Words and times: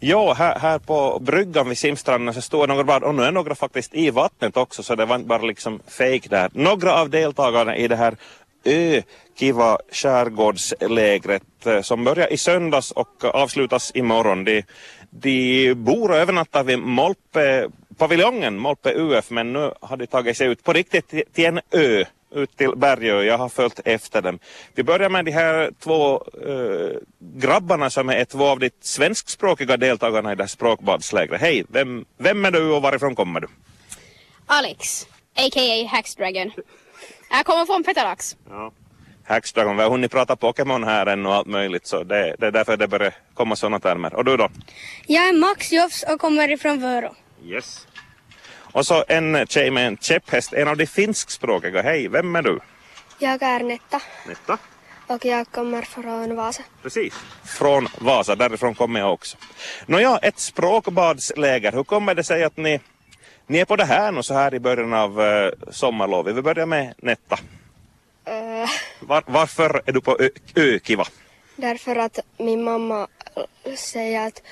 Ja, 0.00 0.32
här, 0.32 0.58
här 0.58 0.78
på 0.78 1.18
bryggan 1.18 1.68
vid 1.68 1.78
simstranden 1.78 2.34
så 2.34 2.40
står 2.40 2.66
några 2.66 2.84
bad 2.84 3.02
och 3.02 3.14
nu 3.14 3.22
är 3.22 3.32
några 3.32 3.54
faktiskt 3.54 3.94
i 3.94 4.10
vattnet 4.10 4.56
också 4.56 4.82
så 4.82 4.94
det 4.94 5.04
var 5.04 5.16
inte 5.16 5.28
bara 5.28 5.42
liksom 5.42 5.80
fake 5.86 6.28
där. 6.28 6.50
Några 6.52 6.94
av 6.94 7.10
deltagarna 7.10 7.76
i 7.76 7.88
det 7.88 7.96
här 7.96 8.16
Ö-Kiva 8.64 9.78
skärgårdslägret 9.92 11.66
eh, 11.66 11.80
som 11.80 12.04
börjar 12.04 12.32
i 12.32 12.36
söndags 12.36 12.90
och 12.90 13.24
avslutas 13.24 13.92
imorgon. 13.94 14.44
De, 14.44 14.62
de 15.10 15.74
bor 15.74 16.10
och 16.10 16.16
övernattar 16.16 16.64
vid 16.64 16.78
Molpe 16.78 17.68
paviljongen, 17.98 18.58
Molpe 18.58 18.92
UF, 18.94 19.30
men 19.30 19.52
nu 19.52 19.72
har 19.80 19.96
de 19.96 20.06
tagit 20.06 20.36
sig 20.36 20.48
ut 20.48 20.64
på 20.64 20.72
riktigt 20.72 21.08
till 21.08 21.44
en 21.46 21.60
ö 21.70 22.04
ut 22.30 22.56
till 22.56 22.76
Bergö. 22.76 23.22
Jag 23.22 23.38
har 23.38 23.48
följt 23.48 23.80
efter 23.84 24.22
dem. 24.22 24.38
Vi 24.74 24.82
börjar 24.82 25.08
med 25.08 25.24
de 25.24 25.30
här 25.30 25.70
två 25.78 26.24
äh, 26.46 26.98
grabbarna 27.18 27.90
som 27.90 28.08
är 28.08 28.24
två 28.24 28.44
av 28.46 28.58
de 28.58 28.70
svenskspråkiga 28.80 29.76
deltagarna 29.76 30.32
i 30.32 30.34
det 30.34 30.42
här 30.42 30.48
språkbadslägret. 30.48 31.40
Hej, 31.40 31.64
vem, 31.68 32.04
vem 32.18 32.44
är 32.44 32.50
du 32.50 32.70
och 32.70 32.82
varifrån 32.82 33.14
kommer 33.14 33.40
du? 33.40 33.48
Alex, 34.46 35.06
a.k.a. 35.36 35.88
Hacksdragon. 35.90 36.50
Jag 37.30 37.46
kommer 37.46 37.66
från 37.66 37.84
Petalax. 37.84 38.36
Ja. 38.48 38.72
Hacksdragon, 39.24 39.76
vi 39.76 39.82
har 39.82 39.90
hunnit 39.90 40.10
prata 40.10 40.36
Pokémon 40.36 40.84
här 40.84 41.06
än 41.06 41.26
och 41.26 41.34
allt 41.34 41.46
möjligt 41.46 41.86
så 41.86 42.02
det, 42.02 42.36
det 42.38 42.46
är 42.46 42.50
därför 42.50 42.76
det 42.76 42.88
börjar 42.88 43.14
komma 43.34 43.56
sådana 43.56 43.80
termer. 43.80 44.14
Och 44.14 44.24
du 44.24 44.36
då? 44.36 44.48
Jag 45.06 45.28
är 45.28 45.32
Max 45.32 45.72
Jofs 45.72 46.02
och 46.02 46.20
kommer 46.20 46.50
ifrån 46.50 46.80
Vörå. 46.80 47.14
Yes. 47.44 47.87
Och 48.72 48.86
så 48.86 49.04
en 49.08 49.46
tjej 49.46 49.70
med 49.70 49.86
en 49.86 49.96
käpphäst, 49.96 50.52
en 50.52 50.68
av 50.68 50.76
de 50.76 50.86
finskspråkiga. 50.86 51.82
Hej, 51.82 52.08
vem 52.08 52.36
är 52.36 52.42
du? 52.42 52.60
Jag 53.18 53.42
är 53.42 53.60
Netta 53.60 54.00
Netta. 54.26 54.58
och 55.06 55.24
jag 55.24 55.50
kommer 55.50 55.82
från 55.82 56.36
Vasa. 56.36 56.62
Precis. 56.82 57.14
Från 57.44 57.88
Vasa, 57.98 58.34
därifrån 58.36 58.74
kommer 58.74 59.00
jag 59.00 59.12
också. 59.12 59.36
Nåja, 59.86 60.18
ett 60.18 60.38
språkbadsläger. 60.38 61.72
Hur 61.72 61.84
kommer 61.84 62.14
det 62.14 62.24
sig 62.24 62.44
att 62.44 62.56
ni, 62.56 62.80
ni 63.46 63.58
är 63.58 63.64
på 63.64 63.76
det 63.76 63.84
här 63.84 64.12
nu 64.12 64.22
så 64.22 64.34
här 64.34 64.54
i 64.54 64.60
början 64.60 64.92
av 64.94 65.20
uh, 65.20 65.50
sommarlovet? 65.70 66.36
Vi 66.36 66.42
börjar 66.42 66.66
med 66.66 66.94
Netta. 66.98 67.36
Uh, 68.28 68.68
Var, 69.00 69.22
varför 69.26 69.82
är 69.86 69.92
du 69.92 70.00
på 70.00 70.16
Ö- 70.20 70.28
Ökiva? 70.56 71.04
därför 71.56 71.96
att 71.96 72.18
min 72.36 72.64
mamma 72.64 73.08
äh, 73.64 73.74
säger 73.74 74.26
att 74.26 74.42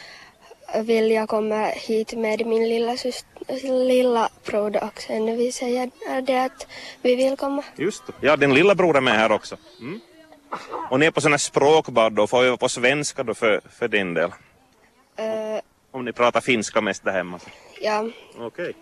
vill 0.75 1.11
jag 1.11 1.29
komma 1.29 1.67
hit 1.67 2.13
med 2.13 2.47
min 2.47 2.69
lilla, 2.69 2.97
syster, 2.97 3.85
lilla 3.85 4.29
broder 4.47 4.85
och 4.85 5.01
sen 5.01 5.37
vi 5.37 5.53
säger 5.53 5.91
det 6.27 6.45
att 6.45 6.67
vi 7.03 7.17
vill 7.17 7.37
komma. 7.37 7.63
Just 7.77 8.07
det. 8.07 8.13
Ja, 8.21 8.37
din 8.37 8.55
lilla 8.55 8.75
bror 8.75 8.97
är 8.97 9.01
med 9.01 9.15
här 9.15 9.33
också. 9.33 9.57
Mm. 9.81 10.01
Och 10.91 11.01
ni 11.01 11.07
är 11.07 11.11
på 11.11 11.21
sådana 11.21 11.39
språkbad 11.39 12.13
då, 12.13 12.27
får 12.27 12.43
vi 12.51 12.57
på 12.57 12.69
svenska 12.69 13.23
då 13.23 13.35
för, 13.35 13.61
för 13.71 13.89
din 13.89 14.15
del? 14.15 14.29
Uh, 14.31 15.61
Om 15.91 16.05
ni 16.05 16.13
pratar 16.13 16.41
finska 16.41 16.81
mest 16.81 17.05
där 17.05 17.13
hemma. 17.13 17.39
ja, 17.81 18.09
Okej. 18.39 18.73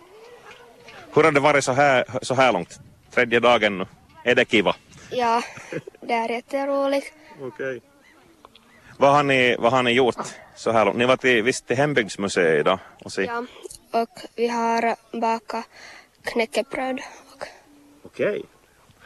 Hur 1.13 1.23
har 1.23 1.31
det 1.31 1.39
varit 1.39 1.63
så 1.63 1.71
här, 1.71 2.05
så 2.21 2.33
här 2.33 2.53
långt? 2.53 2.79
Tredje 3.11 3.39
dagen 3.39 3.77
nu. 3.77 3.85
Är 4.23 4.35
det 4.35 4.45
kiva? 4.45 4.75
ja, 5.11 5.43
det 6.01 6.13
är 6.13 6.29
jätteroligt. 6.29 7.13
Okej. 7.41 7.81
Vad 8.97 9.11
har 9.11 9.23
ni, 9.23 9.55
vad 9.59 9.71
har 9.71 9.83
ni 9.83 9.91
gjort 9.91 10.15
så 10.55 10.71
här 10.71 10.85
långt? 10.85 10.97
Ni 10.97 11.05
var 11.05 11.17
till, 11.17 11.43
visst 11.43 11.67
till 11.67 11.75
hembygdsmuseet 11.77 12.59
idag 12.59 12.79
och 13.03 13.11
se? 13.11 13.23
Ja, 13.23 13.45
och 13.91 14.09
vi 14.35 14.47
har 14.47 14.95
bakat 15.21 15.65
knäckebröd. 16.23 16.99
Och, 17.33 17.43
Okej. 18.03 18.43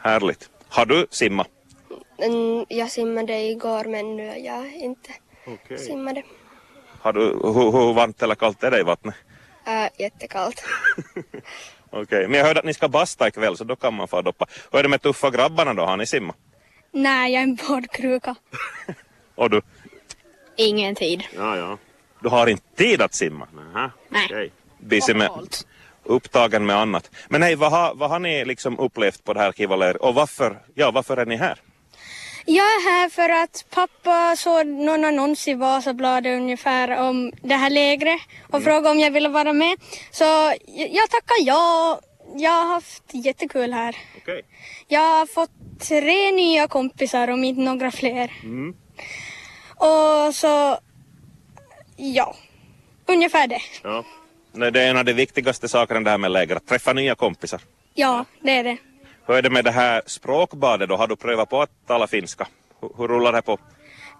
Härligt. 0.02 0.50
Har 0.68 0.86
du 0.86 1.06
simmat? 1.10 1.48
mm, 2.18 2.64
jag 2.68 2.90
simmade 2.90 3.38
igår 3.40 3.84
men 3.84 4.16
nu 4.16 4.28
är 4.28 4.36
jag 4.36 4.72
inte 4.72 5.10
Okej. 5.46 5.78
simmade. 5.78 6.22
Har 7.00 7.12
du, 7.12 7.20
hur, 7.20 7.70
hur 7.72 7.92
varmt 7.92 8.22
eller 8.22 8.34
kallt 8.34 8.62
är 8.62 8.70
det 8.70 8.80
i 8.80 8.82
vattnet? 8.82 9.14
Äh, 9.66 10.02
jättekallt. 10.02 10.64
Okej, 11.90 12.28
men 12.28 12.38
jag 12.38 12.46
hörde 12.46 12.60
att 12.60 12.66
ni 12.66 12.74
ska 12.74 12.88
basta 12.88 13.28
ikväll 13.28 13.56
så 13.56 13.64
då 13.64 13.76
kan 13.76 13.94
man 13.94 14.08
få 14.08 14.22
doppa. 14.22 14.46
Hur 14.72 14.78
är 14.78 14.82
det 14.82 14.88
med 14.88 15.02
tuffa 15.02 15.30
grabbarna 15.30 15.74
då? 15.74 15.84
Har 15.84 15.96
ni 15.96 16.06
simmat? 16.06 16.36
Nej, 16.92 17.32
jag 17.32 17.40
är 17.40 17.44
en 17.44 17.54
badkruka. 17.54 18.34
Och 19.34 19.50
du? 19.50 19.62
Ingen 20.60 20.94
tid. 20.94 21.24
Ja, 21.36 21.56
ja. 21.56 21.78
Du 22.22 22.28
har 22.28 22.46
inte 22.46 22.76
tid 22.76 23.02
att 23.02 23.14
simma? 23.14 23.48
Nähä. 23.52 23.90
Nej. 24.08 24.52
Busy 24.78 25.14
med, 25.14 25.30
upptagen 26.04 26.66
med 26.66 26.76
annat. 26.76 27.10
Men 27.28 27.42
hej, 27.42 27.54
vad 27.54 27.72
har, 27.72 27.94
vad 27.94 28.10
har 28.10 28.18
ni 28.18 28.44
liksom 28.44 28.78
upplevt 28.78 29.24
på 29.24 29.32
det 29.32 29.40
här 29.40 29.52
Kivaler 29.52 30.02
och 30.02 30.14
varför, 30.14 30.58
ja, 30.74 30.90
varför 30.90 31.16
är 31.16 31.26
ni 31.26 31.36
här? 31.36 31.58
Jag 32.44 32.64
är 32.64 32.90
här 32.90 33.08
för 33.08 33.28
att 33.28 33.64
pappa 33.70 34.36
såg 34.36 34.66
någon 34.66 35.04
annons 35.04 35.48
i 35.48 35.54
Vasabladet 35.54 36.36
ungefär 36.36 37.08
om 37.08 37.32
det 37.42 37.54
här 37.54 37.70
lägret 37.70 38.20
och 38.50 38.62
frågade 38.62 38.90
om 38.90 38.98
jag 38.98 39.10
ville 39.10 39.28
vara 39.28 39.52
med. 39.52 39.76
Så 40.10 40.24
jag 40.24 40.88
jag 40.92 41.10
tackar 41.10 41.36
ja. 41.40 42.00
Jag 42.36 42.50
har 42.50 42.74
haft 42.74 43.02
jättekul 43.12 43.72
här. 43.72 43.96
Okej. 44.16 44.42
Jag 44.88 45.00
har 45.00 45.26
fått 45.26 45.50
tre 45.88 46.32
nya 46.32 46.68
kompisar 46.68 47.28
om 47.28 47.44
inte 47.44 47.60
några 47.60 47.90
fler. 47.90 48.32
Mm. 48.42 48.74
Och 49.80 50.34
så, 50.34 50.78
ja, 51.96 52.34
ungefär 53.06 53.46
det. 53.46 53.60
Ja. 53.82 54.04
Nej, 54.52 54.72
Det 54.72 54.82
är 54.82 54.90
en 54.90 54.96
av 54.96 55.04
de 55.04 55.12
viktigaste 55.12 55.68
sakerna 55.68 56.00
det 56.00 56.10
här 56.10 56.18
med 56.18 56.30
läger, 56.30 56.56
att 56.56 56.66
träffa 56.66 56.92
nya 56.92 57.14
kompisar. 57.14 57.60
Ja, 57.94 58.24
det 58.40 58.50
är 58.50 58.64
det. 58.64 58.76
Hur 59.26 59.34
är 59.36 59.42
det 59.42 59.50
med 59.50 59.64
det 59.64 59.70
här 59.70 60.02
språkbadet 60.06 60.88
då? 60.88 60.96
Har 60.96 61.06
du 61.06 61.16
prövat 61.16 61.50
på 61.50 61.62
att 61.62 61.70
tala 61.86 62.06
finska? 62.06 62.46
Hur, 62.80 62.90
hur 62.96 63.08
rullar 63.08 63.32
det 63.32 63.42
på? 63.42 63.58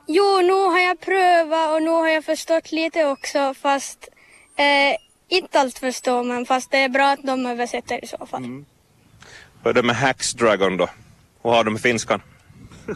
Jo, 0.07 0.41
nu 0.43 0.53
har 0.53 0.79
jag 0.79 1.01
prövat 1.01 1.71
och 1.75 1.83
nu 1.83 1.91
har 1.91 2.09
jag 2.09 2.25
förstått 2.25 2.73
lite 2.73 3.05
också 3.05 3.55
fast 3.55 4.09
eh, 4.57 4.97
inte 5.29 5.61
allt 5.61 5.79
förstår 5.79 6.25
man 6.25 6.47
fast 6.47 6.71
det 6.71 6.79
är 6.79 6.89
bra 6.89 7.07
att 7.11 7.23
de 7.23 7.47
översätter 7.47 8.05
i 8.05 8.07
så 8.07 8.27
fall. 8.27 8.43
Hur 9.63 9.71
är 9.71 9.73
det 9.73 9.83
med 9.83 9.97
Hacks 9.97 10.33
Dragon 10.33 10.77
då? 10.77 10.89
Hur 11.43 11.51
har 11.51 11.65
du 11.65 11.71
med 11.71 11.81
finskan? 11.81 12.23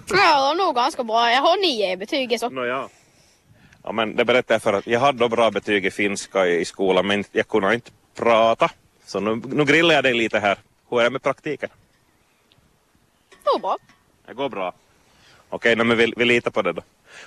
Ja, 0.08 0.54
nog 0.58 0.74
ganska 0.74 1.04
bra. 1.04 1.30
Jag 1.30 1.40
har 1.40 1.56
nio 1.60 1.92
i 1.92 1.96
betyget 1.96 2.40
så. 2.40 2.48
Nåja. 2.48 2.88
Ja 3.82 3.92
men 3.92 4.16
det 4.16 4.24
berättar 4.24 4.54
jag 4.54 4.62
för 4.62 4.72
att 4.72 4.86
jag 4.86 5.00
hade 5.00 5.28
bra 5.28 5.50
betyg 5.50 5.86
i 5.86 5.90
finska 5.90 6.46
i, 6.46 6.60
i 6.60 6.64
skolan 6.64 7.06
men 7.06 7.24
jag 7.32 7.48
kunde 7.48 7.74
inte 7.74 7.90
prata. 8.14 8.70
Så 9.06 9.20
nu, 9.20 9.42
nu 9.46 9.64
grillar 9.64 9.94
jag 9.94 10.04
dig 10.04 10.14
lite 10.14 10.38
här. 10.38 10.58
Hur 10.90 11.00
är 11.00 11.04
det 11.04 11.10
med 11.10 11.22
praktiken? 11.22 11.68
Nog 13.52 13.62
bra. 13.62 13.76
Det 14.26 14.34
går 14.34 14.48
bra. 14.48 14.72
Okej, 15.48 15.76
men 15.76 15.96
vi, 15.96 16.12
vi 16.16 16.24
litar 16.24 16.50
på 16.50 16.62
det 16.62 16.72
då. 16.72 16.82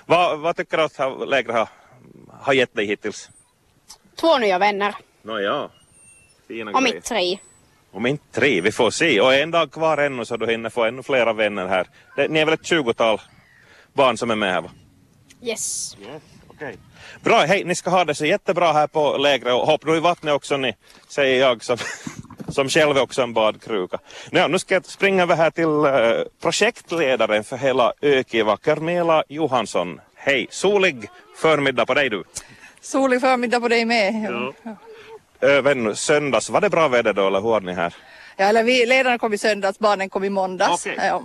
Vad, 0.06 0.38
vad 0.38 0.56
tycker 0.56 0.76
du 0.76 0.82
att 0.82 1.28
lägret 1.28 1.56
har, 1.56 1.68
har 2.40 2.52
gett 2.52 2.74
dig 2.74 2.86
hittills? 2.86 3.30
Två 4.16 4.38
nya 4.38 4.58
vänner. 4.58 4.94
Nåja. 5.22 5.68
Fina 6.48 6.70
Och 6.70 6.80
grejer. 6.82 6.94
mitt 6.94 7.04
tre. 7.04 7.38
Om 7.92 8.06
inte 8.06 8.24
tre, 8.32 8.60
vi 8.60 8.72
får 8.72 8.90
se. 8.90 9.20
Och 9.20 9.34
en 9.34 9.50
dag 9.50 9.72
kvar 9.72 9.98
ännu 9.98 10.24
så 10.24 10.36
du 10.36 10.46
hinner 10.46 10.70
få 10.70 10.84
ännu 10.84 11.02
flera 11.02 11.32
vänner 11.32 11.66
här. 11.66 11.86
Det, 12.16 12.28
ni 12.28 12.38
är 12.38 12.44
väl 12.44 12.54
ett 12.54 12.66
tjugotal 12.66 13.20
barn 13.92 14.16
som 14.16 14.30
är 14.30 14.36
med 14.36 14.52
här 14.52 14.60
va? 14.60 14.70
Yes. 15.42 15.96
Yes, 16.00 16.22
okej. 16.48 16.76
Bra, 17.20 17.38
hej, 17.38 17.64
ni 17.64 17.74
ska 17.74 17.90
ha 17.90 18.04
det 18.04 18.14
så 18.14 18.26
jättebra 18.26 18.72
här 18.72 18.86
på 18.86 19.16
lägret 19.16 19.54
och 19.54 19.66
hopp 19.66 19.86
nu 19.86 19.96
i 19.96 20.00
vattnet 20.00 20.34
också 20.34 20.56
ni, 20.56 20.74
säger 21.08 21.40
jag 21.40 21.64
som, 21.64 21.76
som 22.48 22.68
själv 22.68 22.96
är 22.96 23.00
också 23.00 23.22
en 23.22 23.32
badkruka. 23.32 23.98
Ja, 24.30 24.48
nu 24.48 24.58
ska 24.58 24.74
jag 24.74 24.84
springa 24.84 25.22
över 25.22 25.36
här 25.36 25.50
till 25.50 25.84
eh, 25.84 26.24
projektledaren 26.42 27.44
för 27.44 27.56
hela 27.56 27.92
Ökiva, 28.02 28.56
Carmela 28.56 29.24
Johansson. 29.28 30.00
Hej, 30.14 30.46
solig 30.50 31.08
förmiddag 31.36 31.86
på 31.86 31.94
dig 31.94 32.10
du. 32.10 32.24
Solig 32.80 33.20
förmiddag 33.20 33.60
på 33.60 33.68
dig 33.68 33.84
med. 33.84 34.30
Ja. 34.62 34.76
Även 35.40 35.96
söndags, 35.96 36.50
var 36.50 36.60
det 36.60 36.70
bra 36.70 36.88
väder 36.88 37.12
då 37.12 37.26
eller 37.26 37.40
hur 37.40 37.48
har 37.50 37.60
ni 37.60 37.72
här? 37.74 37.94
eller 38.40 38.62
vi, 38.62 38.86
ledarna 38.86 39.18
kom 39.18 39.32
i 39.34 39.38
söndags, 39.38 39.78
barnen 39.78 40.10
kom 40.10 40.24
i 40.24 40.30
måndags. 40.30 40.86
Okej. 40.86 40.96
Ja. 41.06 41.22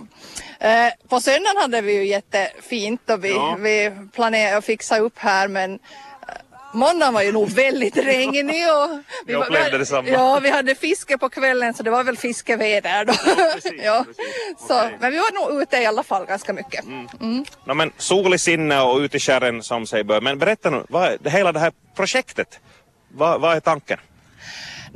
Eh, 0.68 0.92
på 1.08 1.20
söndagen 1.20 1.56
hade 1.56 1.80
vi 1.80 1.92
ju 1.94 2.06
jättefint 2.06 3.10
och 3.10 3.24
vi, 3.24 3.30
Ja. 3.34 3.56
vi 3.60 3.92
planerade 4.14 4.56
att 4.56 4.64
fixa 4.64 4.98
upp 4.98 5.18
här 5.18 5.48
men 5.48 5.72
eh, 5.72 5.78
Måndagen 6.72 7.14
var 7.14 7.22
ju 7.22 7.32
nog 7.32 7.48
väldigt 7.50 7.96
regnig 7.96 8.64
och 8.70 8.98
vi, 9.26 9.32
Jag 9.32 9.42
upplevde 9.46 9.78
detsamma. 9.78 10.08
Ja, 10.08 10.40
vi 10.42 10.50
hade 10.50 10.74
fiske 10.74 11.18
på 11.18 11.28
kvällen 11.28 11.74
så 11.74 11.82
det 11.82 11.90
var 11.90 12.04
väl 12.04 12.16
fiskeväder 12.16 13.04
då. 13.04 13.12
precis, 13.54 13.72
ja. 13.84 14.04
precis. 14.06 14.68
Så. 14.68 14.88
Men 15.00 15.12
vi 15.12 15.18
var 15.18 15.50
nog 15.52 15.62
ute 15.62 15.76
i 15.76 15.86
alla 15.86 16.02
fall 16.02 16.26
ganska 16.26 16.52
mycket. 16.52 16.84
No, 17.64 17.74
men 17.74 17.92
sol 17.96 18.34
i 18.34 18.38
sinne 18.38 18.80
och 18.80 18.98
ut 18.98 19.14
i 19.14 19.18
skärren 19.20 19.62
som 19.62 19.86
sig 19.86 20.04
bör. 20.04 20.20
Men 20.20 20.38
berätta 20.38 20.70
nu, 20.70 20.82
vad 20.88 21.26
hela 21.28 21.52
det 21.52 21.60
här 21.60 21.72
projektet, 21.96 22.60
vad, 23.12 23.40
vad 23.40 23.56
är 23.56 23.60
tanken? 23.60 23.98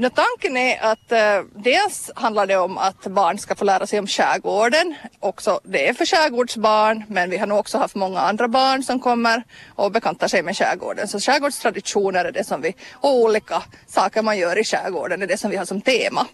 Nå, 0.00 0.10
tanken 0.10 0.56
är 0.56 0.82
att 0.82 1.12
eh, 1.12 1.40
dels 1.54 2.10
handlar 2.14 2.46
det 2.46 2.56
om 2.56 2.78
att 2.78 3.06
barn 3.06 3.38
ska 3.38 3.54
få 3.54 3.64
lära 3.64 3.86
sig 3.86 3.98
om 3.98 4.06
skärgården. 4.06 4.94
Också, 5.20 5.60
det 5.64 5.88
är 5.88 5.94
för 5.94 6.06
skärgårdsbarn 6.06 7.04
men 7.08 7.30
vi 7.30 7.38
har 7.38 7.46
nog 7.46 7.58
också 7.58 7.78
haft 7.78 7.94
många 7.94 8.20
andra 8.20 8.48
barn 8.48 8.82
som 8.82 9.00
kommer 9.00 9.42
och 9.74 9.92
bekantar 9.92 10.28
sig 10.28 10.42
med 10.42 10.56
skärgården. 10.56 11.08
Så 11.08 11.20
skärgårdstraditioner 11.20 12.24
är 12.24 12.32
det 12.32 12.44
som 12.44 12.60
vi, 12.60 12.74
och 12.92 13.14
olika 13.14 13.62
saker 13.86 14.22
man 14.22 14.38
gör 14.38 14.58
i 14.58 14.64
skärgården 14.64 15.22
är 15.22 15.26
det 15.26 15.36
som 15.36 15.50
vi 15.50 15.56
har 15.56 15.64
som 15.64 15.80
tema. 15.80 16.26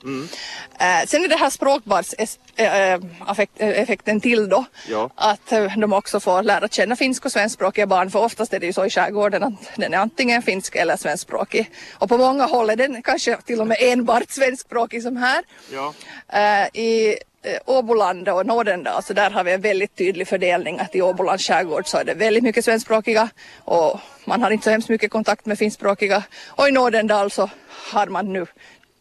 Eh, 0.79 1.07
sen 1.07 1.25
är 1.25 1.29
det 1.29 1.37
här 1.37 1.51
språkbarnseffekten 1.51 4.21
till 4.21 4.49
då. 4.49 4.65
Ja. 4.89 5.11
Att 5.15 5.53
eh, 5.53 5.79
de 5.79 5.93
också 5.93 6.21
får 6.21 6.43
lära 6.43 6.69
känna 6.69 6.97
finsk 6.97 7.25
och 7.25 7.33
svenskspråkiga 7.33 7.87
barn 7.87 8.11
för 8.11 8.19
oftast 8.19 8.53
är 8.53 8.61
det 8.61 8.67
ju 8.67 8.73
så 8.73 8.87
i 8.87 8.91
skärgården 8.91 9.43
att 9.43 9.53
den 9.77 9.95
är 9.95 9.99
antingen 9.99 10.43
finsk 10.43 10.77
eller 10.77 10.97
svenskspråkig. 10.97 11.71
Och 11.93 12.09
på 12.09 12.19
många 12.19 12.45
håll 12.45 12.71
är 12.71 12.77
den 12.77 13.03
kanske 13.03 13.37
till 13.37 13.54
och 13.61 13.67
med 13.67 13.77
enbart 13.81 14.31
svenskspråkig 14.31 15.03
som 15.03 15.17
här. 15.17 15.45
Ja. 15.73 15.95
Eh, 16.29 16.81
I 16.81 17.19
eh, 17.43 17.59
Åboland 17.65 18.29
och 18.29 18.47
Nordendal 18.47 19.03
så 19.03 19.13
där 19.13 19.31
har 19.31 19.45
vi 19.45 19.53
en 19.53 19.61
väldigt 19.61 19.97
tydlig 19.97 20.29
fördelning 20.29 20.79
att 20.79 20.95
i 20.95 21.03
Åbolands 21.03 21.47
skärgård 21.47 21.87
så 21.87 21.99
är 21.99 22.05
det 22.05 22.15
väldigt 22.15 22.43
mycket 22.43 22.65
svenskspråkiga 22.65 23.29
och 23.59 24.01
man 24.25 24.43
har 24.43 24.51
inte 24.51 24.65
så 24.65 24.71
hemskt 24.71 24.89
mycket 24.89 25.11
kontakt 25.11 25.47
med 25.47 25.59
finskspråkiga 25.59 26.23
och 26.47 26.69
i 26.69 26.73
Nordendal 26.73 27.31
så 27.31 27.51
har 27.93 28.07
man 28.07 28.33
nu 28.33 28.47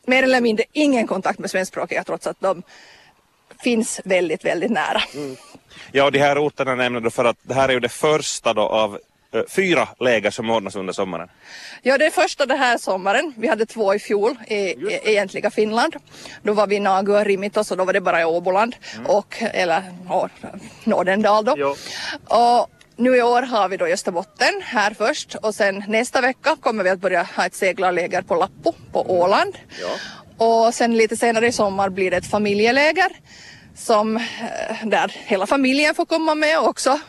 mer 0.05 0.23
eller 0.23 0.41
mindre 0.41 0.65
ingen 0.71 1.07
kontakt 1.07 1.39
med 1.39 1.51
svenskspråkiga 1.51 2.03
trots 2.03 2.27
att 2.27 2.39
de 2.39 2.63
finns 3.63 4.01
väldigt, 4.03 4.45
väldigt 4.45 4.71
nära. 4.71 5.01
Ja, 5.91 6.05
och 6.05 6.11
de 6.11 6.19
här 6.19 6.47
orterna 6.47 6.75
nämner 6.75 6.99
du 6.99 7.09
för 7.09 7.25
att 7.25 7.37
det 7.41 7.53
här 7.53 7.69
är 7.69 7.73
ju 7.73 7.79
det 7.79 7.89
första 7.89 8.53
då 8.53 8.61
av 8.61 8.99
fyra 9.47 9.87
läger 9.99 10.31
som 10.31 10.49
ordnas 10.49 10.75
under 10.75 10.93
sommaren. 10.93 11.29
Ja, 11.81 11.97
det 11.97 12.05
är 12.05 12.11
första 12.11 12.45
det 12.45 12.55
här 12.55 12.77
sommaren. 12.77 13.33
Vi 13.37 13.47
hade 13.47 13.65
två 13.65 13.93
i 13.93 13.99
fjol 13.99 14.35
i, 14.47 14.55
i 14.55 14.99
egentliga 15.03 15.51
Finland. 15.51 15.95
Då 16.43 16.53
var 16.53 16.67
vi 16.67 16.75
i 16.75 16.79
Nagu 16.79 17.13
och 17.13 17.25
Rimitos 17.25 17.71
och 17.71 17.77
då 17.77 17.85
var 17.85 17.93
det 17.93 18.01
bara 18.01 18.21
i 18.21 18.25
Åboland 18.25 18.75
och 19.05 19.35
eller 19.39 19.83
och, 20.09 20.29
Nordendal 20.83 21.45
då. 21.45 21.55
Ja. 21.57 21.75
Och 22.37 22.69
nu 22.95 23.15
i 23.17 23.21
år 23.21 23.41
har 23.41 23.69
vi 23.69 23.77
då 23.77 23.85
Österbotten 23.85 24.61
här 24.63 24.93
först 24.97 25.35
och 25.35 25.55
sen 25.55 25.83
nästa 25.87 26.21
vecka 26.21 26.57
kommer 26.61 26.83
vi 26.83 26.89
att 26.89 26.99
börja 26.99 27.23
ha 27.35 27.45
ett 27.45 27.55
seglarläger 27.55 28.21
på 28.21 28.35
Lappo 28.35 28.73
på 28.91 29.11
Åland. 29.21 29.57
Och 30.37 30.73
sen 30.73 30.97
lite 30.97 31.17
senare 31.17 31.47
i 31.47 31.51
sommar 31.51 31.89
blir 31.89 32.11
det 32.11 32.17
ett 32.17 32.29
familjeläger 32.29 33.09
som 33.75 34.17
eh, 34.17 34.21
där 34.83 35.15
hela 35.15 35.47
familjen 35.47 35.95
får 35.95 36.05
komma 36.05 36.35
med 36.35 36.59
också 36.59 36.99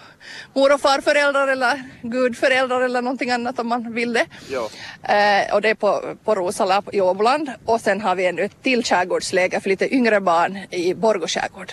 mor 0.54 0.74
och 0.74 0.80
farföräldrar 0.80 1.48
eller 1.48 1.82
gudföräldrar 2.02 2.80
eller 2.80 3.02
någonting 3.02 3.30
annat 3.30 3.58
om 3.58 3.68
man 3.68 3.94
vill 3.94 4.12
det. 4.12 4.26
Ja. 4.50 4.68
Eh, 5.14 5.54
och 5.54 5.62
det 5.62 5.68
är 5.70 5.74
på, 5.74 6.16
på 6.24 6.34
Rosala 6.34 6.82
i 6.92 7.00
Åboland 7.00 7.50
och 7.64 7.80
sen 7.80 8.00
har 8.00 8.14
vi 8.14 8.26
ännu 8.26 8.42
ett 8.42 8.62
till 8.62 8.84
skärgårdsläger 8.84 9.60
för 9.60 9.68
lite 9.68 9.94
yngre 9.94 10.20
barn 10.20 10.58
i 10.70 10.94
Borgå 10.94 11.26
skärgård. 11.26 11.72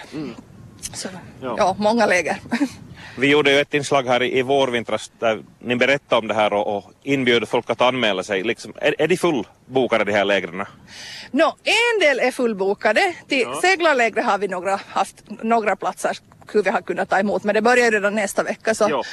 Så, 0.94 1.08
Ja. 1.42 1.56
ja. 1.58 1.76
många 1.80 2.06
läger. 2.06 2.38
Vi 3.18 3.28
gjorde 3.28 3.52
ju 3.52 3.60
ett 3.60 3.74
inslag 3.74 4.08
här 4.08 4.24
i, 4.24 4.38
i 4.40 4.42
vårvintras 4.42 5.12
där 5.20 5.44
ni 5.60 5.76
berättade 5.76 6.20
om 6.20 6.28
det 6.28 6.34
här 6.34 6.54
och, 6.54 6.78
och 6.78 6.92
inbjöd 7.04 7.50
folk 7.50 7.70
att 7.70 7.82
anmäla 7.82 8.24
sig. 8.24 8.44
Liksom, 8.44 8.74
är, 8.76 8.96
är 8.98 9.08
de 9.08 9.18
fullbokade 9.18 10.04
de 10.04 10.12
här 10.12 10.26
lägren? 10.26 10.66
Nå, 11.32 11.56
en 11.64 12.00
del 12.00 12.20
är 12.20 12.32
fullbokade. 12.32 13.16
Till 13.28 13.48
seglarlägret 13.62 14.26
har 14.26 14.38
vi 14.38 14.48
några, 14.48 14.80
haft 14.88 15.24
några 15.42 15.76
platser 15.76 16.18
hur 16.56 16.64
vi 16.64 16.70
har 16.70 16.82
kunnat 16.82 17.10
ta 17.10 17.20
emot 17.20 17.44
men 17.44 17.56
det 17.56 17.62
börjar 17.62 17.86
ju 17.86 17.92
redan 17.92 18.16
nästa 18.16 18.44
vecka. 18.44 18.76
Så. 18.76 18.88
Ja. 18.90 19.04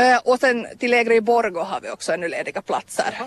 Eh, 0.00 0.18
och 0.24 0.40
sen 0.40 0.66
till 0.78 0.90
lägret 0.90 1.16
i 1.16 1.20
Borgå 1.20 1.62
har 1.62 1.80
vi 1.80 1.90
också 1.90 2.12
ännu 2.12 2.28
lediga 2.28 2.62
platser. 2.62 3.18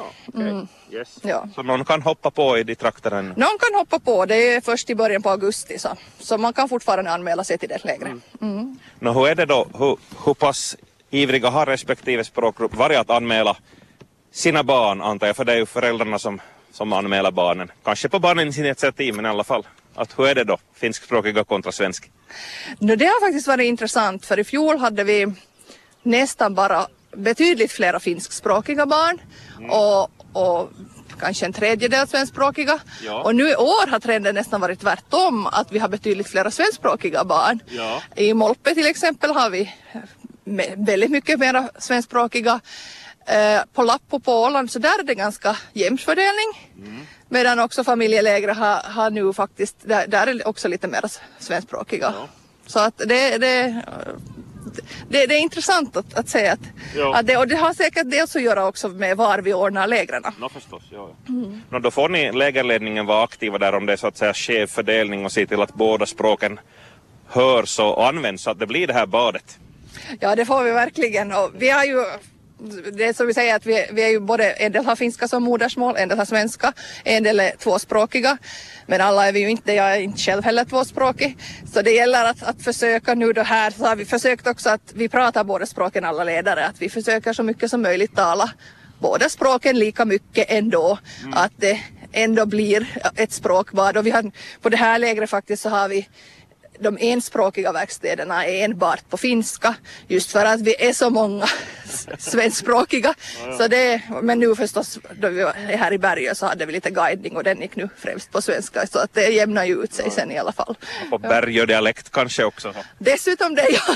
Yes. 0.92 1.18
Ja. 1.22 1.48
Så 1.56 1.64
någon 1.64 1.86
kan 1.86 2.02
hoppa 2.02 2.32
på 2.32 2.58
i 2.58 2.64
de 2.64 2.76
trakterna 2.76 3.20
ännu. 3.20 3.30
Någon 3.30 3.58
kan 3.60 3.80
hoppa 3.80 4.00
på, 4.00 4.26
det 4.26 4.36
är 4.36 4.62
först 4.62 4.90
i 4.90 4.96
början 4.96 5.22
på 5.22 5.30
augusti 5.30 5.80
så, 5.80 5.90
så 6.20 6.38
man 6.38 6.54
kan 6.54 6.70
fortfarande 6.70 7.12
anmäla 7.12 7.44
sig 7.44 7.58
till 7.58 7.70
det 7.70 7.86
lägret. 7.86 8.14
Nå, 9.00 9.12
hur 9.12 9.28
är 9.28 9.36
det 9.36 9.46
då? 9.46 9.68
Hur, 9.78 9.98
hur 10.26 10.34
pass 10.34 10.78
ivriga 11.10 11.50
har 11.50 11.66
respektive 11.66 12.24
språkgrupp 12.24 12.76
varit 12.76 12.98
att 12.98 13.10
anmäla 13.10 13.58
sina 14.32 14.64
barn 14.64 15.02
antar 15.02 15.28
jag, 15.28 15.36
för 15.36 15.46
det 15.46 15.54
är 15.54 15.58
ju 15.58 15.66
föräldrarna 15.66 16.20
som, 16.20 16.42
som 16.72 16.94
anmäler 16.94 17.32
barnen. 17.32 17.72
Kanske 17.84 18.10
på 18.10 18.20
barnens 18.20 18.58
initiativ 18.58 19.16
men 19.16 19.26
i 19.26 19.30
alla 19.30 19.44
fall. 19.44 19.68
Att 19.98 20.20
hur 20.20 20.28
är 20.28 20.36
det 20.36 20.44
då? 20.44 20.58
Finskspråkiga 20.74 21.44
kontra 21.44 21.72
svensk? 21.72 22.12
Nu, 22.80 22.96
det 22.96 23.06
har 23.06 23.22
faktiskt 23.22 23.48
varit 23.48 23.66
intressant 23.66 24.26
för 24.26 24.40
i 24.40 24.44
fjol 24.44 24.78
hade 24.78 25.04
vi 25.04 25.34
nästan 26.04 26.56
bara 26.56 26.88
betydligt 27.16 27.72
flera 27.72 28.00
finskspråkiga 28.00 28.86
barn 28.86 29.22
och, 29.70 30.12
och 30.34 30.70
kanske 31.20 31.46
en 31.46 31.54
tredjedel 31.54 32.08
svenskspråkiga. 32.08 32.80
Ja. 33.06 33.24
Och 33.24 33.36
nu 33.36 33.50
i 33.50 33.56
år 33.56 33.88
har 33.88 34.00
trenden 34.00 34.36
nästan 34.36 34.62
varit 34.62 34.80
tvärtom 34.80 35.48
att 35.48 35.72
vi 35.72 35.80
har 35.80 35.90
betydligt 35.90 36.28
flera 36.28 36.52
svenskspråkiga 36.52 37.24
barn. 37.24 37.60
Ja. 37.70 38.02
I 38.16 38.34
Molpe 38.34 38.74
till 38.74 38.88
exempel 38.88 39.32
har 39.32 39.50
vi 39.50 39.74
väldigt 40.76 41.12
mycket 41.12 41.40
mera 41.40 41.70
svenskspråkiga. 41.80 42.60
Eh, 43.28 43.62
på 43.74 43.84
Lappo 43.84 44.20
på 44.20 44.32
Åland 44.44 44.72
så 44.72 44.80
där 44.80 45.00
är 45.00 45.04
det 45.04 45.16
ganska 45.16 45.58
jämn 45.74 45.98
fördelning. 45.98 46.72
Medan 47.30 47.60
också 47.60 47.84
familjelägret 47.84 48.58
har, 48.58 48.82
har 48.84 49.10
nu 49.10 49.34
faktiskt, 49.34 49.76
där, 49.84 50.08
där 50.08 50.28
är 50.28 50.34
det 50.34 50.44
också 50.46 50.68
lite 50.68 50.88
mer 50.88 51.02
svenskspråkiga. 51.40 52.14
Så 52.66 52.80
att 52.80 52.98
det, 52.98 53.38
det, 53.38 53.82
det, 55.10 55.26
det 55.26 55.36
är 55.36 55.40
intressant 55.40 55.98
att, 55.98 56.14
att 56.14 56.30
säga 56.30 56.54
att, 56.54 56.60
Ja. 56.96 57.16
att 57.16 57.28
det, 57.28 57.38
och 57.38 57.48
det 57.48 57.56
har 57.56 57.74
säkert 57.74 58.12
dels 58.12 58.36
att 58.36 58.42
göra 58.42 58.68
också 58.68 58.90
med 58.90 59.18
var 59.18 59.40
vi 59.40 59.54
ordnar 59.54 59.88
lägren. 59.88 60.24
Nå 60.40 60.50
förstås, 60.50 60.84
ja. 60.92 61.10
ja. 61.26 61.34
Nå, 61.70 61.80
då 61.80 61.92
får 61.92 62.10
ni 62.10 62.32
lägerledningen 62.32 63.06
vara 63.06 63.24
aktiva 63.24 63.58
där 63.58 63.76
om 63.76 63.86
det 63.86 63.94
är 63.94 63.98
så 63.98 64.08
att 64.08 64.18
säga 64.18 64.34
skev 64.34 64.68
fördelning 64.68 65.26
och 65.26 65.32
se 65.32 65.46
till 65.48 65.62
att 65.62 65.74
båda 65.74 66.06
språken 66.06 66.60
hörs 67.28 67.80
och 67.80 68.08
används 68.08 68.44
så 68.44 68.50
att 68.52 68.60
det 68.60 68.68
blir 68.68 68.88
det 68.88 68.94
här 68.94 69.06
badet. 69.06 69.58
Ja 70.20 70.36
det 70.36 70.46
får 70.46 70.64
vi 70.64 70.72
verkligen 70.72 71.32
och 71.32 71.52
vi 71.58 71.70
har 71.70 71.84
ju 71.86 72.06
det 72.94 73.06
är 73.06 73.14
som 73.14 73.28
vi 73.28 73.34
säger 73.34 73.56
att 73.56 73.66
vi, 73.66 73.86
vi 73.92 74.04
är 74.04 74.10
ju 74.10 74.20
både, 74.20 74.52
en 74.52 74.72
del 74.72 74.86
har 74.86 74.96
finska 74.96 75.28
som 75.28 75.44
modersmål, 75.44 75.96
en 75.98 76.10
del 76.10 76.18
har 76.18 76.26
svenska, 76.26 76.74
en 77.04 77.24
del 77.24 77.40
är 77.40 77.52
tvåspråkiga. 77.52 78.38
Men 78.86 79.02
alla 79.02 79.28
är 79.28 79.32
vi 79.32 79.40
ju 79.40 79.50
inte, 79.50 79.74
jag 79.74 79.96
är 79.96 80.00
inte 80.00 80.20
själv 80.20 80.44
heller 80.44 80.66
tvåspråkig. 80.66 81.38
Så 81.74 81.82
det 81.82 81.92
gäller 81.92 82.26
att, 82.26 82.44
att 82.44 82.62
försöka 82.62 83.14
nu 83.14 83.34
då 83.34 83.42
här, 83.42 83.72
så 83.72 83.86
har 83.86 83.96
vi 83.96 84.06
försökt 84.06 84.48
också 84.48 84.70
att 84.70 84.94
vi 84.94 85.10
pratar 85.10 85.44
båda 85.44 85.66
språken 85.66 86.06
alla 86.06 86.24
ledare, 86.24 86.66
att 86.66 86.82
vi 86.82 86.90
försöker 86.90 87.34
så 87.34 87.44
mycket 87.44 87.70
som 87.70 87.82
möjligt 87.82 88.16
tala 88.16 88.52
båda 89.00 89.30
språken 89.30 89.80
lika 89.80 90.06
mycket 90.06 90.46
ändå. 90.50 91.00
Att 91.34 91.52
det 91.56 91.80
ändå 92.12 92.46
blir 92.46 92.88
ett 93.16 93.32
språkbad 93.32 93.98
och 93.98 94.06
vi 94.06 94.12
har, 94.12 94.32
på 94.62 94.70
det 94.70 94.78
här 94.78 95.00
lägret 95.00 95.30
faktiskt 95.30 95.64
så 95.64 95.70
har 95.70 95.90
vi 95.90 96.08
de 96.80 96.98
enspråkiga 97.02 97.72
verkstäderna 97.72 98.46
är 98.46 98.66
enbart 98.66 99.10
på 99.10 99.18
finska 99.18 99.76
just 100.08 100.32
för 100.32 100.46
att 100.46 100.62
vi 100.62 100.76
är 100.88 100.94
så 100.94 101.10
många 101.10 101.46
svenskspråkiga. 102.18 103.14
Så 103.58 103.68
det, 103.68 104.02
men 104.22 104.40
nu 104.40 104.56
förstås, 104.56 105.00
då 105.20 105.30
vi 105.30 105.42
är 105.42 105.78
här 105.78 105.94
i 105.94 105.98
Bergö 105.98 106.36
så 106.36 106.46
hade 106.46 106.66
vi 106.66 106.74
lite 106.74 106.90
guidning 106.90 107.36
och 107.36 107.44
den 107.44 107.62
gick 107.62 107.76
nu 107.76 107.90
främst 107.98 108.32
på 108.32 108.42
svenska 108.42 108.88
så 108.88 109.00
att 109.00 109.14
det 109.14 109.30
jämnar 109.30 109.66
ju 109.66 109.84
ut 109.84 109.94
sig 109.94 110.12
sen 110.12 110.32
i 110.32 110.38
alla 110.38 110.52
fall. 110.52 110.76
På 111.10 111.18
bergödialekt 111.18 112.12
kanske 112.12 112.44
också. 112.44 112.74
Dessutom 113.00 113.56
det, 113.56 113.68
ja, 113.70 113.96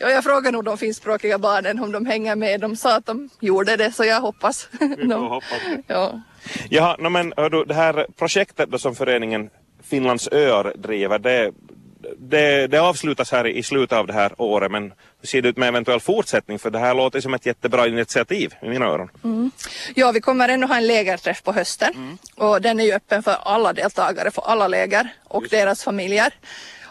ja, 0.00 0.10
jag 0.10 0.24
frågade 0.24 0.50
nog 0.50 0.64
de 0.64 0.78
finskspråkiga 0.78 1.38
barnen 1.38 1.78
om 1.78 1.92
de 1.92 2.06
hänger 2.06 2.36
med. 2.36 2.60
De 2.60 2.76
sa 2.76 2.96
att 2.96 3.06
de 3.06 3.30
gjorde 3.40 3.76
det 3.76 3.92
så 3.92 4.04
jag 4.04 4.20
hoppas. 4.20 4.68
De, 5.08 5.40
ja. 5.86 6.20
Jaha, 6.70 6.96
no, 6.98 7.08
men 7.08 7.32
hör 7.36 7.50
du, 7.50 7.64
det 7.64 7.74
här 7.74 8.06
projektet 8.18 8.70
då 8.70 8.78
som 8.78 8.94
föreningen 8.94 9.50
Finlands 9.82 10.28
öar 10.32 10.72
driver, 10.76 11.18
det, 11.18 11.52
det, 12.18 12.66
det 12.66 12.78
avslutas 12.78 13.32
här 13.32 13.46
i 13.46 13.62
slutet 13.62 13.98
av 13.98 14.06
det 14.06 14.12
här 14.12 14.40
året 14.40 14.70
men 14.70 14.82
hur 15.20 15.26
ser 15.26 15.42
det 15.42 15.48
ut 15.48 15.56
med 15.56 15.68
eventuell 15.68 16.00
fortsättning? 16.00 16.58
För 16.58 16.70
det 16.70 16.78
här 16.78 16.94
låter 16.94 17.20
som 17.20 17.34
ett 17.34 17.46
jättebra 17.46 17.86
initiativ 17.86 18.54
i 18.62 18.68
mina 18.68 18.86
öron. 18.86 19.10
Ja, 19.94 20.12
vi 20.12 20.20
kommer 20.20 20.48
ännu 20.48 20.66
ha 20.66 20.76
en 20.76 20.86
lägerträff 20.86 21.42
på 21.42 21.52
hösten 21.52 22.18
och 22.34 22.62
den 22.62 22.80
är 22.80 22.84
ju 22.84 22.92
öppen 22.92 23.22
för 23.22 23.36
alla 23.42 23.72
deltagare, 23.72 24.30
för 24.30 24.42
alla 24.42 24.68
läger 24.68 25.08
och 25.24 25.44
deras 25.50 25.84
familjer 25.84 26.32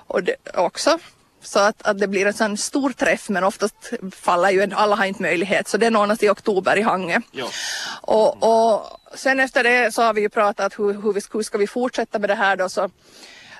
och 0.08 0.24
det 0.24 0.36
också. 0.54 1.00
Så 1.44 1.60
att, 1.60 1.82
att 1.82 2.00
det 2.00 2.08
blir 2.08 2.26
en 2.26 2.34
sån 2.34 2.58
stor 2.58 2.90
träff 2.92 3.30
men 3.30 3.44
oftast 3.44 3.94
faller 4.16 4.50
ju 4.50 4.62
en, 4.62 4.74
alla 4.74 4.96
har 4.96 5.06
inte 5.06 5.22
möjlighet 5.22 5.68
så 5.68 5.78
den 5.78 5.96
ordnas 5.96 6.24
i 6.24 6.30
oktober 6.30 6.78
i 6.78 6.82
Hange. 6.82 7.22
Ja. 7.32 7.48
Och, 8.02 8.44
och 8.44 9.00
sen 9.16 9.40
efter 9.40 9.64
det 9.64 9.94
så 9.94 10.02
har 10.02 10.14
vi 10.14 10.22
ju 10.22 10.30
pratat 10.30 10.80
hur, 10.80 10.94
hur, 10.94 11.14
vi, 11.14 11.22
hur 11.34 11.44
ska 11.44 11.58
vi 11.58 11.68
fortsätta 11.68 12.20
med 12.20 12.30
det 12.30 12.36
här 12.36 12.56
då 12.56 12.70
så 12.70 12.90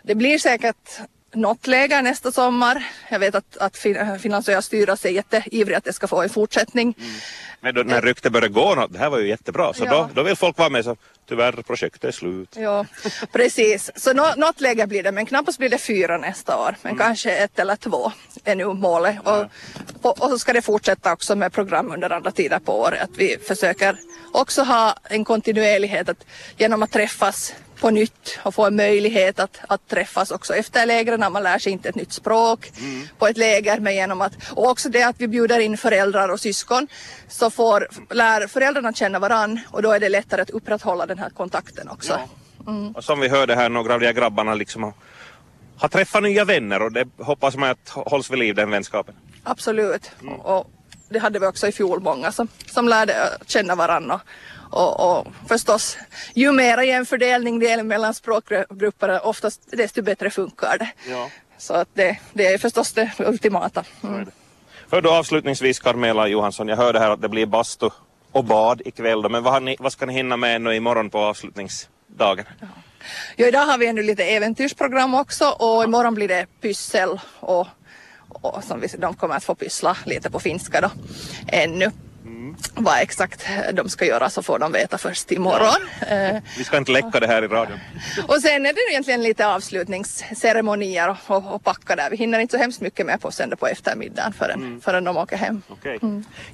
det 0.04 0.16
blir 0.16 0.40
säkert 0.40 1.00
något 1.34 1.68
läger 1.68 2.02
nästa 2.02 2.32
sommar. 2.32 2.84
Jag 3.10 3.20
vet 3.20 3.36
att, 3.36 3.58
att 3.58 3.78
fin, 3.78 4.20
Finlands 4.20 4.50
öars 4.50 4.66
styrelse 4.66 5.08
är 5.10 5.12
jätteivrig 5.12 5.76
att 5.76 5.84
det 5.84 5.94
ska 5.94 6.08
få 6.08 6.22
en 6.22 6.30
fortsättning. 6.30 6.96
Men 7.64 7.76
då, 7.76 7.84
när 7.84 8.02
ryktet 8.02 8.32
började 8.32 8.54
gå, 8.54 8.88
det 8.90 9.00
här 9.00 9.10
var 9.10 9.20
ju 9.20 9.28
jättebra, 9.28 9.74
så 9.74 9.84
Ja. 9.86 9.92
då, 9.92 10.10
då 10.14 10.24
vill 10.24 10.36
folk 10.36 10.58
vara 10.58 10.70
med 10.70 10.84
så 10.86 10.96
tyvärr 11.30 11.52
projektet 11.52 12.04
är 12.04 12.12
slut. 12.12 12.56
Ja, 12.58 12.86
precis. 13.32 13.92
Så 13.96 14.14
nå, 14.14 14.34
något 14.38 14.62
läge 14.62 14.88
blir 14.88 15.04
det, 15.04 15.12
men 15.12 15.26
knappast 15.26 15.58
blir 15.58 15.70
det 15.70 15.78
fyra 15.78 16.18
nästa 16.18 16.58
år. 16.58 16.76
Men 16.82 16.98
kanske 16.98 17.32
ett 17.32 17.60
eller 17.60 17.76
två 17.76 18.12
är 18.44 18.56
nu 18.56 18.66
målet. 18.66 19.16
Och, 19.24 19.46
och, 20.02 20.22
och 20.24 20.30
så 20.30 20.40
ska 20.40 20.54
det 20.54 20.62
fortsätta 20.62 21.14
också 21.14 21.36
med 21.36 21.54
program 21.54 21.92
under 21.92 22.10
andra 22.10 22.32
tider 22.32 22.60
på 22.60 22.80
året. 22.80 23.02
Att 23.02 23.18
vi 23.18 23.38
försöker 23.38 23.98
också 24.34 24.64
ha 24.64 24.96
en 25.04 25.26
kontinuerlighet 25.26 26.10
att, 26.10 26.26
genom 26.58 26.84
att 26.84 26.92
träffas 26.92 27.54
på 27.82 27.90
nytt 27.90 28.40
och 28.44 28.56
få 28.56 28.66
en 28.66 28.76
möjlighet 28.76 29.40
att, 29.40 29.60
att 29.68 29.88
träffas 29.88 30.32
också 30.32 30.56
efter 30.56 30.86
lägren. 30.86 31.32
Man 31.34 31.44
lär 31.44 31.60
sig 31.60 31.72
inte 31.72 31.90
ett 31.90 31.96
nytt 31.96 32.14
språk 32.14 32.72
på 33.18 33.28
ett 33.28 33.38
läger 33.38 33.80
men 33.80 33.96
genom 33.96 34.22
att, 34.22 34.34
och 34.52 34.70
också 34.70 34.90
det 34.90 35.04
att 35.04 35.16
vi 35.22 35.28
bjuder 35.28 35.60
in 35.60 35.78
föräldrar 35.78 36.30
och 36.30 36.40
syskon 36.40 36.88
så 37.28 37.50
får, 37.50 37.88
lär 38.10 38.48
föräldrarna 38.48 38.94
känna 38.94 39.20
varann 39.20 39.60
och 39.72 39.82
då 39.82 39.92
är 39.92 40.00
det 40.00 40.10
lättare 40.10 40.42
att 40.42 40.50
upprätthålla 40.50 41.06
den 41.06 41.20
här 41.20 41.30
kontakten 41.30 41.90
också. 41.90 42.20
Och 42.96 43.04
som 43.04 43.20
vi 43.20 43.28
hörde 43.28 43.56
här, 43.56 43.70
några 43.70 43.94
av 43.94 44.00
de 44.00 44.06
här 44.06 44.14
grabbarna 44.14 44.54
liksom 44.54 44.84
har, 44.84 44.94
har 45.78 45.88
träffat 45.88 46.24
nya 46.24 46.46
vänner 46.46 46.82
och 46.82 46.92
det 46.92 47.08
hoppas 47.20 47.58
man 47.58 47.70
att 47.70 47.90
hålls 47.90 48.32
vid 48.32 48.40
liv 48.40 48.56
den 48.56 48.72
vänskapen. 48.72 49.16
Absolut. 49.44 50.12
Och, 50.44 50.58
och 50.58 50.72
det 51.10 51.20
hade 51.20 51.40
vi 51.40 51.46
också 51.46 51.68
i 51.68 51.72
fjol 51.72 52.00
många 52.02 52.32
som, 52.32 52.48
som 52.66 52.88
lärde 52.88 53.16
känna 53.46 53.76
varandra. 53.76 54.20
Och, 54.72 55.18
och 55.18 55.28
förstås, 55.48 55.98
ju 56.34 56.52
mera 56.52 56.84
jämn 56.84 57.06
fördelning 57.06 57.60
det 57.60 57.72
är 57.72 57.84
mellan 57.84 58.14
språkgrupper, 58.14 59.26
oftast 59.26 59.62
desto 59.72 60.02
bättre 60.02 60.30
funkar 60.30 60.78
det. 60.78 60.90
Ja. 61.10 61.30
Så 61.58 61.74
att 61.74 61.90
det, 61.94 62.18
det 62.34 62.48
är 62.48 62.58
förstås 62.58 62.94
det 62.94 63.12
ultimata. 63.20 63.84
Mm. 64.04 64.32
För 64.88 65.02
då 65.02 65.12
avslutningsvis 65.12 65.80
Carmela 65.80 66.28
Johansson, 66.28 66.68
jag 66.68 66.78
hörde 66.78 67.00
här 67.00 67.10
att 67.10 67.22
det 67.22 67.30
blir 67.30 67.46
bastu 67.46 67.90
och 68.32 68.44
bad 68.44 68.82
ikväll 68.86 69.22
då, 69.22 69.30
men 69.30 69.44
vad, 69.44 69.64
ni, 69.64 69.76
vad 69.80 69.92
ska 69.92 70.06
ni 70.06 70.14
hinna 70.14 70.38
med 70.38 70.56
ännu 70.56 70.76
imorgon 70.76 71.10
på 71.10 71.20
avslutningsdagen? 71.20 72.46
Ja, 73.36 73.48
idag 73.48 73.66
har 73.66 73.78
vi 73.78 73.88
ännu 73.88 74.04
lite 74.04 74.24
äventyrsprogram 74.24 75.14
också 75.14 75.50
och 75.50 75.84
imorgon 75.84 76.16
blir 76.16 76.28
det 76.28 76.46
pyssel 76.62 77.20
och, 77.40 77.68
och 78.28 78.64
som 78.64 78.80
vi, 78.80 78.88
de 78.88 79.14
kommer 79.14 79.36
att 79.36 79.44
få 79.44 79.56
pyssla 79.56 79.98
lite 80.06 80.30
på 80.30 80.40
finska 80.40 80.82
då 80.82 80.92
ännu. 81.48 81.92
Vad 82.76 83.00
exakt 83.02 83.46
de 83.74 83.90
ska 83.90 84.06
göra 84.06 84.30
så 84.30 84.44
får 84.44 84.60
de 84.60 84.72
veta 84.72 84.98
först 84.98 85.32
imorgon. 85.32 85.88
Eh, 86.10 86.42
Vi 86.58 86.64
ska 86.64 86.78
inte 86.78 86.92
läcka 86.92 87.20
det 87.20 87.28
här 87.28 87.44
i 87.44 87.48
radion. 87.48 87.80
och 88.28 88.42
sen 88.42 88.66
är 88.66 88.74
det 88.74 88.80
egentligen 88.92 89.24
lite 89.24 89.48
avslutningsceremonier 89.48 91.18
och, 91.28 91.54
och, 91.56 91.64
packa 91.64 91.96
där. 91.96 92.10
Vi 92.10 92.18
hinner 92.18 92.40
inte 92.40 92.52
så 92.52 92.62
hemskt 92.62 92.82
mycket 92.82 93.06
med 93.06 93.22
på 93.22 93.32
sen 93.32 93.58
på 93.60 93.68
eftermiddagen 93.68 94.34
förrän, 94.34 94.82
förrän 94.84 95.04
de 95.04 95.18
åker 95.18 95.38
hem. 95.38 95.62
Okej. 95.70 96.00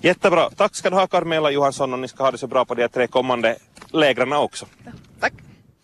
Jättebra. 0.01 0.49
Tack 0.57 0.75
ska 0.75 0.89
du 0.89 0.95
ha 0.95 1.07
Carmela 1.07 1.51
Johansson 1.51 1.93
och 1.93 1.99
ni 1.99 2.07
ska 2.07 2.23
ha 2.23 2.31
det 2.31 2.37
så 2.37 2.47
bra 2.47 2.65
på 2.65 2.75
de 2.75 2.87
tre 2.87 3.07
kommande 3.07 3.57
lägren 3.91 4.33
också. 4.33 4.65